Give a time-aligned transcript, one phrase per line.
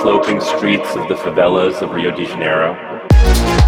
[0.00, 3.61] sloping streets of the favelas of Rio de Janeiro.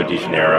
[0.00, 0.49] Rio de Janeiro.